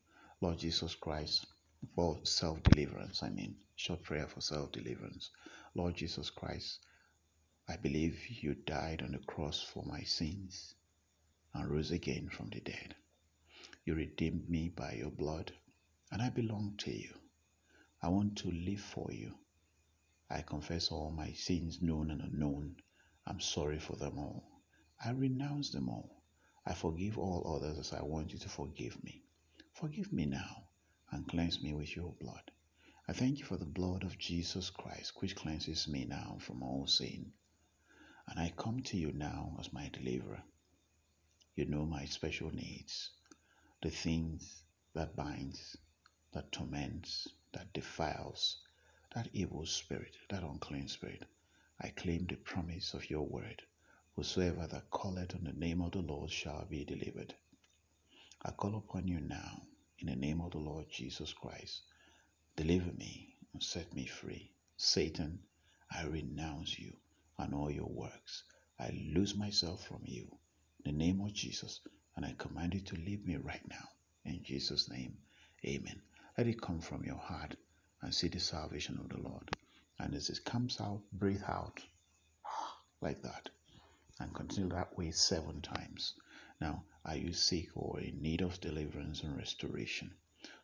Lord 0.40 0.58
Jesus 0.58 0.94
Christ, 0.96 1.46
for 1.94 2.20
self 2.24 2.62
deliverance. 2.62 3.22
I 3.22 3.30
mean, 3.30 3.56
short 3.76 4.02
prayer 4.04 4.28
for 4.28 4.40
self 4.42 4.72
deliverance. 4.72 5.30
Lord 5.74 5.96
Jesus 5.96 6.30
Christ, 6.30 6.80
I 7.68 7.76
believe 7.76 8.28
you 8.28 8.54
died 8.54 9.02
on 9.02 9.12
the 9.12 9.18
cross 9.20 9.62
for 9.62 9.84
my 9.86 10.02
sins 10.02 10.74
and 11.54 11.70
rose 11.70 11.92
again 11.92 12.28
from 12.30 12.50
the 12.50 12.60
dead. 12.60 12.96
You 13.84 13.94
redeemed 13.94 14.48
me 14.50 14.70
by 14.70 14.94
your 14.94 15.10
blood, 15.10 15.52
and 16.12 16.22
I 16.22 16.30
belong 16.30 16.76
to 16.78 16.92
you. 16.92 17.14
I 18.02 18.08
want 18.08 18.38
to 18.38 18.50
live 18.50 18.80
for 18.80 19.12
you. 19.12 19.34
I 20.30 20.42
confess 20.42 20.90
all 20.92 21.12
my 21.12 21.32
sins, 21.32 21.80
known 21.82 22.10
and 22.10 22.22
unknown. 22.22 22.76
I'm 23.26 23.40
sorry 23.40 23.78
for 23.78 23.96
them 23.96 24.18
all. 24.18 24.62
I 25.04 25.12
renounce 25.12 25.70
them 25.72 25.88
all. 25.88 26.21
I 26.64 26.74
forgive 26.74 27.18
all 27.18 27.56
others 27.56 27.78
as 27.78 27.92
I 27.92 28.02
want 28.02 28.32
you 28.32 28.38
to 28.38 28.48
forgive 28.48 29.02
me. 29.02 29.22
Forgive 29.74 30.12
me 30.12 30.26
now 30.26 30.68
and 31.10 31.28
cleanse 31.28 31.60
me 31.62 31.74
with 31.74 31.96
your 31.96 32.12
blood. 32.12 32.50
I 33.08 33.12
thank 33.12 33.40
you 33.40 33.44
for 33.44 33.56
the 33.56 33.64
blood 33.64 34.04
of 34.04 34.16
Jesus 34.16 34.70
Christ, 34.70 35.12
which 35.16 35.34
cleanses 35.34 35.88
me 35.88 36.04
now 36.04 36.38
from 36.40 36.62
all 36.62 36.86
sin. 36.86 37.32
And 38.28 38.38
I 38.38 38.54
come 38.56 38.80
to 38.84 38.96
you 38.96 39.12
now 39.12 39.56
as 39.58 39.72
my 39.72 39.88
deliverer. 39.88 40.42
You 41.56 41.66
know 41.66 41.84
my 41.84 42.04
special 42.04 42.54
needs, 42.54 43.10
the 43.82 43.90
things 43.90 44.62
that 44.94 45.16
binds, 45.16 45.76
that 46.32 46.52
torments, 46.52 47.28
that 47.52 47.72
defiles, 47.72 48.62
that 49.14 49.28
evil 49.32 49.66
spirit, 49.66 50.16
that 50.30 50.44
unclean 50.44 50.88
spirit. 50.88 51.24
I 51.80 51.88
claim 51.88 52.26
the 52.26 52.36
promise 52.36 52.94
of 52.94 53.10
your 53.10 53.26
word. 53.26 53.62
Whosoever 54.14 54.66
that 54.66 54.90
calleth 54.90 55.34
on 55.34 55.44
the 55.44 55.54
name 55.54 55.80
of 55.80 55.92
the 55.92 56.02
Lord 56.02 56.30
shall 56.30 56.66
be 56.66 56.84
delivered. 56.84 57.34
I 58.42 58.50
call 58.50 58.76
upon 58.76 59.08
you 59.08 59.20
now 59.20 59.62
in 60.00 60.08
the 60.08 60.16
name 60.16 60.42
of 60.42 60.50
the 60.50 60.58
Lord 60.58 60.90
Jesus 60.90 61.32
Christ, 61.32 61.82
deliver 62.54 62.92
me 62.92 63.36
and 63.54 63.62
set 63.62 63.94
me 63.94 64.04
free. 64.04 64.52
Satan, 64.76 65.38
I 65.90 66.04
renounce 66.04 66.78
you 66.78 66.92
and 67.38 67.54
all 67.54 67.70
your 67.70 67.88
works. 67.88 68.44
I 68.78 68.90
lose 69.14 69.34
myself 69.34 69.86
from 69.86 70.02
you 70.04 70.28
in 70.84 70.92
the 70.92 71.04
name 71.04 71.22
of 71.22 71.32
Jesus, 71.32 71.80
and 72.14 72.26
I 72.26 72.34
command 72.36 72.74
you 72.74 72.80
to 72.80 72.96
leave 72.96 73.26
me 73.26 73.36
right 73.36 73.66
now. 73.68 73.88
In 74.26 74.42
Jesus' 74.42 74.90
name, 74.90 75.16
amen. 75.64 76.02
Let 76.36 76.48
it 76.48 76.60
come 76.60 76.80
from 76.80 77.02
your 77.04 77.16
heart 77.16 77.56
and 78.02 78.14
see 78.14 78.28
the 78.28 78.40
salvation 78.40 78.98
of 78.98 79.08
the 79.08 79.26
Lord. 79.26 79.50
And 79.98 80.14
as 80.14 80.28
it 80.28 80.44
comes 80.44 80.80
out, 80.82 81.00
breathe 81.12 81.44
out 81.48 81.80
like 83.00 83.22
that 83.22 83.48
and 84.20 84.34
continue 84.34 84.68
that 84.70 84.96
way 84.96 85.10
seven 85.10 85.60
times. 85.62 86.14
Now, 86.60 86.84
are 87.04 87.16
you 87.16 87.32
sick 87.32 87.68
or 87.74 87.98
in 88.00 88.22
need 88.22 88.40
of 88.42 88.60
deliverance 88.60 89.22
and 89.22 89.36
restoration? 89.36 90.14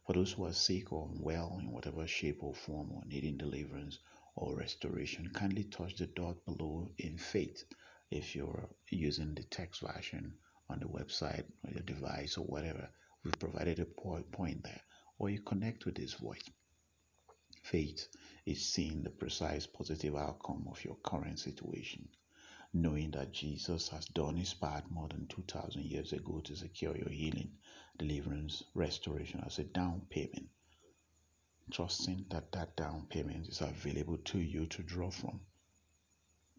For 0.06 0.12
those 0.12 0.32
who 0.32 0.44
are 0.44 0.52
sick 0.52 0.92
or 0.92 1.08
unwell 1.08 1.58
in 1.60 1.70
whatever 1.70 2.06
shape 2.06 2.42
or 2.42 2.54
form 2.54 2.92
or 2.92 3.02
needing 3.06 3.36
deliverance 3.36 3.98
or 4.36 4.56
restoration, 4.56 5.30
kindly 5.30 5.64
touch 5.64 5.96
the 5.96 6.06
dot 6.06 6.44
below 6.44 6.90
in 6.98 7.18
faith 7.18 7.64
if 8.10 8.36
you're 8.36 8.68
using 8.90 9.34
the 9.34 9.42
text 9.44 9.80
version 9.80 10.34
on 10.68 10.80
the 10.80 10.86
website 10.86 11.44
or 11.64 11.72
your 11.72 11.82
device 11.82 12.36
or 12.36 12.44
whatever. 12.44 12.88
We've 13.24 13.38
provided 13.38 13.80
a 13.80 13.84
point 13.84 14.62
there, 14.62 14.80
or 15.18 15.30
you 15.30 15.40
connect 15.40 15.84
with 15.84 15.96
this 15.96 16.14
voice. 16.14 16.48
Faith 17.62 18.08
is 18.46 18.64
seeing 18.72 19.02
the 19.02 19.10
precise 19.10 19.66
positive 19.66 20.14
outcome 20.14 20.66
of 20.70 20.84
your 20.84 20.96
current 21.02 21.38
situation 21.38 22.08
knowing 22.74 23.10
that 23.12 23.32
Jesus 23.32 23.88
has 23.88 24.04
done 24.06 24.36
his 24.36 24.52
part 24.54 24.90
more 24.90 25.08
than 25.08 25.26
2,000 25.28 25.82
years 25.84 26.12
ago 26.12 26.40
to 26.40 26.54
secure 26.54 26.96
your 26.96 27.08
healing, 27.08 27.50
deliverance, 27.98 28.62
restoration 28.74 29.42
as 29.46 29.58
a 29.58 29.64
down 29.64 30.02
payment. 30.10 30.48
Trusting 31.70 32.26
that 32.30 32.52
that 32.52 32.76
down 32.76 33.06
payment 33.08 33.48
is 33.48 33.60
available 33.60 34.18
to 34.18 34.38
you 34.38 34.66
to 34.66 34.82
draw 34.82 35.10
from, 35.10 35.40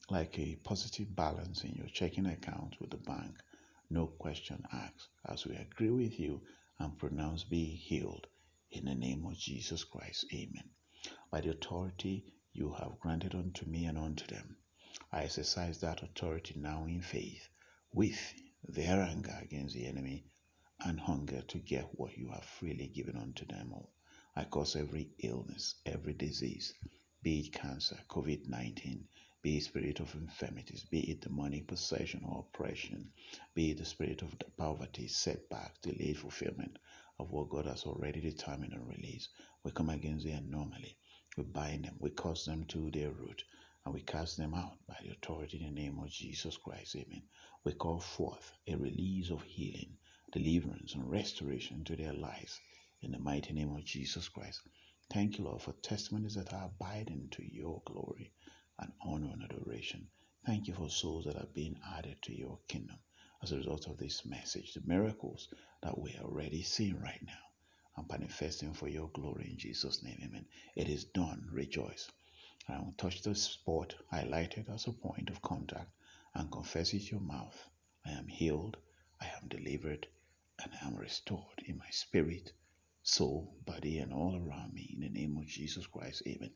like 0.09 0.37
a 0.39 0.55
positive 0.63 1.15
balance 1.15 1.63
in 1.63 1.73
your 1.73 1.87
checking 1.87 2.25
account 2.25 2.79
with 2.79 2.91
the 2.91 2.97
bank. 2.97 3.35
No 3.89 4.07
question 4.07 4.63
asked, 4.71 5.07
as 5.25 5.45
we 5.45 5.55
agree 5.55 5.89
with 5.89 6.19
you 6.19 6.41
and 6.79 6.97
pronounce 6.97 7.43
be 7.43 7.65
healed 7.75 8.27
in 8.71 8.85
the 8.85 8.95
name 8.95 9.25
of 9.25 9.37
Jesus 9.37 9.83
Christ. 9.83 10.25
Amen. 10.33 10.69
By 11.31 11.41
the 11.41 11.51
authority 11.51 12.33
you 12.53 12.73
have 12.73 12.99
granted 12.99 13.33
unto 13.33 13.65
me 13.65 13.85
and 13.85 13.97
unto 13.97 14.27
them, 14.27 14.57
I 15.11 15.23
exercise 15.23 15.79
that 15.79 16.03
authority 16.03 16.53
now 16.59 16.85
in 16.85 17.01
faith 17.01 17.49
with 17.91 18.19
their 18.63 19.01
anger 19.01 19.35
against 19.41 19.73
the 19.73 19.87
enemy 19.87 20.25
and 20.81 20.99
hunger 20.99 21.41
to 21.41 21.57
get 21.57 21.89
what 21.99 22.15
you 22.15 22.29
have 22.29 22.45
freely 22.45 22.87
given 22.87 23.17
unto 23.17 23.45
them 23.45 23.73
all. 23.73 23.91
I 24.35 24.43
cause 24.45 24.75
every 24.75 25.09
illness, 25.19 25.75
every 25.85 26.13
disease, 26.13 26.75
be 27.23 27.39
it 27.39 27.53
cancer, 27.53 27.99
COVID 28.07 28.47
19, 28.47 29.07
be 29.41 29.57
it 29.57 29.63
spirit 29.63 29.99
of 29.99 30.13
infirmities, 30.13 30.83
be 30.83 31.09
it 31.09 31.21
demonic 31.21 31.67
possession 31.67 32.23
or 32.23 32.45
oppression, 32.47 33.11
be 33.55 33.71
it 33.71 33.79
the 33.79 33.85
spirit 33.85 34.21
of 34.21 34.35
poverty, 34.57 35.07
setback, 35.07 35.81
delayed 35.81 36.19
fulfillment 36.19 36.77
of 37.17 37.31
what 37.31 37.49
God 37.49 37.65
has 37.65 37.83
already 37.83 38.21
determined 38.21 38.73
and 38.73 38.87
released. 38.87 39.29
We 39.63 39.71
come 39.71 39.89
against 39.89 40.25
the 40.25 40.33
anomaly. 40.33 40.97
We 41.35 41.45
bind 41.45 41.85
them, 41.85 41.95
we 41.99 42.11
cause 42.11 42.45
them 42.45 42.65
to 42.65 42.91
their 42.91 43.09
root 43.11 43.43
and 43.89 43.95
we 43.95 44.01
cast 44.03 44.37
them 44.37 44.53
out 44.53 44.77
by 44.87 44.95
the 45.01 45.09
authority 45.09 45.57
in 45.57 45.73
the 45.73 45.81
name 45.81 45.97
of 45.97 46.11
Jesus 46.11 46.55
Christ. 46.57 46.95
Amen. 46.95 47.23
We 47.63 47.73
call 47.73 47.99
forth 47.99 48.51
a 48.67 48.75
release 48.75 49.31
of 49.31 49.41
healing, 49.41 49.97
deliverance, 50.31 50.93
and 50.93 51.09
restoration 51.09 51.83
to 51.85 51.95
their 51.95 52.13
lives 52.13 52.59
in 53.01 53.09
the 53.13 53.17
mighty 53.17 53.51
name 53.51 53.75
of 53.75 53.83
Jesus 53.83 54.29
Christ. 54.29 54.61
Thank 55.11 55.39
you, 55.39 55.45
Lord, 55.45 55.63
for 55.63 55.73
testimonies 55.81 56.35
that 56.35 56.53
are 56.53 56.65
abiding 56.67 57.29
to 57.31 57.43
your 57.43 57.81
glory 57.83 58.31
and 58.77 58.91
honor 59.01 59.31
and 59.33 59.41
adoration. 59.41 60.07
Thank 60.45 60.67
you 60.67 60.75
for 60.75 60.87
souls 60.87 61.25
that 61.25 61.37
are 61.37 61.49
being 61.55 61.79
added 61.97 62.21
to 62.21 62.37
your 62.37 62.59
kingdom 62.67 62.99
as 63.41 63.53
a 63.53 63.57
result 63.57 63.87
of 63.87 63.97
this 63.97 64.23
message, 64.23 64.75
the 64.75 64.81
miracles 64.85 65.47
that 65.81 65.97
we 65.97 66.15
are 66.17 66.25
already 66.25 66.61
seeing 66.61 66.99
right 67.01 67.23
now 67.25 67.41
and 67.97 68.07
manifesting 68.07 68.71
for 68.71 68.87
your 68.87 69.09
glory 69.09 69.47
in 69.49 69.57
Jesus' 69.57 70.03
name. 70.03 70.19
Amen. 70.23 70.45
It 70.75 70.89
is 70.89 71.05
done. 71.05 71.49
Rejoice. 71.51 72.07
I 72.67 72.79
will 72.79 72.93
touch 72.97 73.21
the 73.21 73.35
spot 73.35 73.95
highlighted 74.11 74.69
as 74.73 74.87
a 74.87 74.91
point 74.91 75.29
of 75.29 75.41
contact 75.41 75.91
and 76.35 76.51
confess 76.51 76.93
with 76.93 77.11
your 77.11 77.21
mouth. 77.21 77.57
I 78.05 78.11
am 78.11 78.27
healed, 78.27 78.77
I 79.21 79.27
am 79.41 79.47
delivered, 79.47 80.07
and 80.61 80.71
I 80.73 80.87
am 80.87 80.95
restored 80.95 81.63
in 81.65 81.77
my 81.77 81.89
spirit, 81.91 82.51
soul, 83.03 83.55
body, 83.65 83.99
and 83.99 84.11
all 84.13 84.35
around 84.35 84.73
me 84.73 84.89
in 84.93 85.01
the 85.01 85.09
name 85.09 85.37
of 85.37 85.47
Jesus 85.47 85.87
Christ. 85.87 86.23
Amen. 86.27 86.51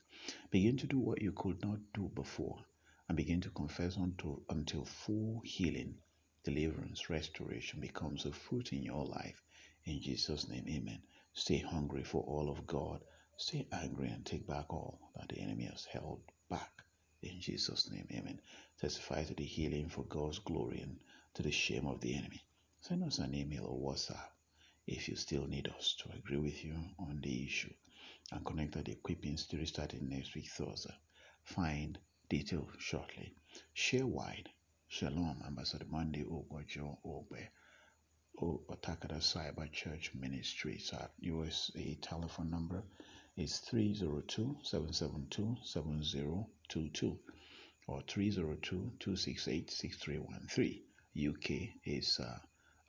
Begin 0.51 0.77
to 0.77 0.88
do 0.88 1.00
what 1.00 1.22
you 1.22 1.31
could 1.31 1.62
not 1.62 1.79
do 1.93 2.12
before 2.15 2.65
and 3.07 3.17
begin 3.17 3.41
to 3.41 3.50
confess 3.51 3.95
until, 3.98 4.43
until 4.50 4.86
full 4.86 5.41
healing, 5.45 5.95
deliverance, 6.43 7.10
restoration 7.10 7.79
becomes 7.79 8.25
a 8.25 8.31
fruit 8.33 8.74
in 8.74 8.83
your 8.83 9.05
life. 9.05 9.41
In 9.86 10.01
Jesus' 10.01 10.48
name, 10.50 10.65
amen. 10.69 11.01
Stay 11.33 11.60
hungry 11.60 12.03
for 12.03 12.24
all 12.24 12.50
of 12.50 12.67
God. 12.67 13.01
Stay 13.37 13.67
angry 13.71 14.09
and 14.09 14.25
take 14.25 14.47
back 14.47 14.71
all 14.71 15.11
that 15.15 15.27
the 15.29 15.39
enemy 15.39 15.65
has 15.65 15.85
held 15.85 16.21
back. 16.49 16.71
In 17.21 17.39
Jesus' 17.41 17.89
name, 17.91 18.07
amen. 18.11 18.39
Testify 18.79 19.23
to 19.23 19.33
the 19.33 19.43
healing 19.43 19.89
for 19.89 20.03
God's 20.05 20.39
glory 20.39 20.81
and 20.81 20.99
to 21.33 21.41
the 21.43 21.51
shame 21.51 21.87
of 21.87 21.99
the 22.01 22.15
enemy. 22.15 22.41
Send 22.81 23.03
us 23.03 23.17
an 23.19 23.33
email 23.33 23.65
or 23.65 23.93
WhatsApp 23.93 24.29
if 24.87 25.07
you 25.09 25.15
still 25.15 25.47
need 25.47 25.67
us 25.67 25.95
to 25.99 26.11
agree 26.15 26.37
with 26.37 26.63
you 26.63 26.75
on 26.99 27.21
the 27.21 27.45
issue 27.45 27.73
and 28.31 28.45
connect 28.45 28.75
at 28.77 28.85
the 28.85 28.91
equipping 28.91 29.37
study 29.37 29.65
starting 29.65 30.09
next 30.09 30.35
week 30.35 30.47
Thursday. 30.49 30.93
Find 31.43 31.97
details 32.29 32.69
shortly. 32.79 33.33
Share 33.73 34.05
wide. 34.07 34.49
Shalom, 34.87 35.41
Ambassador 35.45 35.85
Monday 35.89 36.23
Ogojo 36.23 36.97
Ogbe. 37.05 37.47
Otakada 38.39 39.19
Cyber 39.19 39.71
Church 39.71 40.11
Ministries. 40.13 40.91
Our 40.93 41.09
USA 41.19 41.95
telephone 42.01 42.49
number 42.49 42.83
is 43.35 43.57
302 43.59 44.57
772 44.61 45.57
7022 45.63 47.17
or 47.87 48.01
302 48.07 48.91
268 48.99 49.71
6313. 49.71 50.81
UK 51.29 51.69
is 51.85 52.19
uh, 52.19 52.37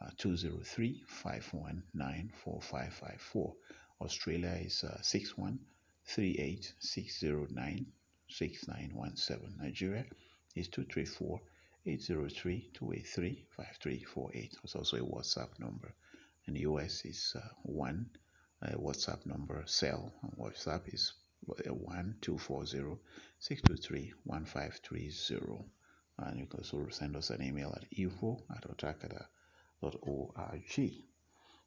uh, 0.05 0.11
203 0.19 1.03
519 1.09 2.31
4554. 2.45 3.55
Australia 4.03 4.59
is 4.61 4.85
uh, 4.85 5.01
61 5.01 5.59
38 6.07 6.75
609 6.79 7.87
6917. 8.29 9.57
Nigeria 9.59 10.05
is 10.55 10.69
234 10.69 11.41
803 11.87 12.71
283 12.75 13.47
5348. 13.57 14.57
It's 14.63 14.75
also 14.75 14.97
a 14.99 15.01
WhatsApp 15.01 15.59
number. 15.59 15.95
And 16.47 16.57
the 16.57 16.61
US 16.61 17.05
is 17.07 17.35
uh, 17.35 17.41
1 17.63 18.07
uh, 18.65 18.77
WhatsApp 18.79 19.27
number 19.27 19.63
cell. 19.67 20.13
WhatsApp 20.39 20.93
is 20.93 21.13
uh, 21.51 21.75
1 21.75 22.17
240 22.21 22.99
623 23.39 24.13
1530. 24.25 25.65
And 26.19 26.39
you 26.39 26.47
can 26.47 26.61
also 26.61 26.87
send 26.91 27.17
us 27.17 27.31
an 27.31 27.43
email 27.43 27.73
at 27.77 27.85
info 27.99 28.39
at 28.55 28.65
otakada.org. 28.69 29.25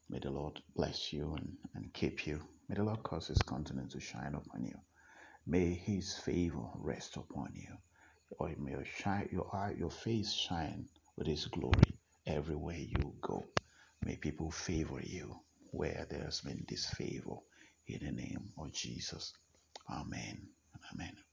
May 0.09 0.19
the 0.19 0.31
Lord 0.31 0.61
bless 0.75 1.11
you 1.11 1.33
and, 1.37 1.57
and 1.75 1.93
keep 1.93 2.25
you. 2.25 2.41
May 2.69 2.75
the 2.75 2.83
Lord 2.83 3.03
cause 3.03 3.27
his 3.27 3.41
countenance 3.43 3.93
to 3.93 3.99
shine 3.99 4.35
upon 4.35 4.65
you. 4.65 4.79
May 5.45 5.73
his 5.73 6.17
favor 6.17 6.65
rest 6.75 7.17
upon 7.17 7.51
you. 7.53 7.77
Or 8.39 8.53
may 8.57 8.71
your, 8.71 8.85
shine, 8.85 9.29
your, 9.31 9.53
eye, 9.53 9.75
your 9.77 9.91
face 9.91 10.31
shine 10.33 10.87
with 11.17 11.27
his 11.27 11.45
glory 11.47 11.99
everywhere 12.25 12.77
you 12.77 13.13
go. 13.21 13.43
May 14.03 14.15
people 14.15 14.51
favor 14.51 15.01
you 15.01 15.39
where 15.71 16.07
there 16.09 16.23
has 16.25 16.41
been 16.41 16.65
disfavor 16.67 17.37
in 17.87 17.99
the 18.05 18.13
name 18.13 18.49
of 18.59 18.73
Jesus. 18.73 19.33
Amen. 19.91 20.49
Amen. 20.93 21.17